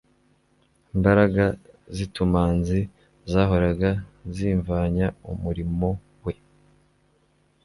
[0.95, 1.43] Imbaraga
[1.95, 2.79] z'tuimanzi
[3.31, 3.89] zahoraga
[4.35, 5.87] zimvanya umurimo
[6.23, 6.33] we,